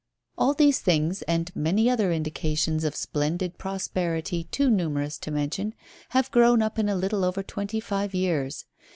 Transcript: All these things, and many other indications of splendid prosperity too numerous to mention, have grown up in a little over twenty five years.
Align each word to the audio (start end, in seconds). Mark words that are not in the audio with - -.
All 0.35 0.55
these 0.55 0.79
things, 0.79 1.21
and 1.27 1.55
many 1.55 1.87
other 1.87 2.11
indications 2.11 2.83
of 2.83 2.95
splendid 2.95 3.59
prosperity 3.59 4.45
too 4.45 4.71
numerous 4.71 5.19
to 5.19 5.29
mention, 5.29 5.75
have 6.09 6.31
grown 6.31 6.63
up 6.63 6.79
in 6.79 6.89
a 6.89 6.95
little 6.95 7.23
over 7.23 7.43
twenty 7.43 7.79
five 7.79 8.15
years. 8.15 8.65